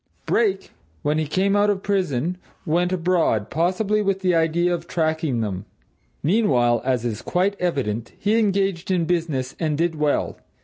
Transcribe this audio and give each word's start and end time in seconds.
Brake, 0.25 0.71
when 1.03 1.19
he 1.19 1.27
came 1.27 1.55
out 1.55 1.69
of 1.69 1.83
prison, 1.83 2.39
went 2.65 2.91
abroad 2.91 3.51
possibly 3.51 4.01
with 4.01 4.21
the 4.21 4.33
idea 4.33 4.73
of 4.73 4.87
tracking 4.87 5.41
them. 5.41 5.65
Meanwhile, 6.23 6.81
as 6.83 7.05
is 7.05 7.21
quite 7.21 7.55
evident, 7.59 8.13
he 8.17 8.39
engaged 8.39 8.89
in 8.89 9.05
business 9.05 9.55
and 9.59 9.77
did 9.77 9.93
well. 9.93 10.37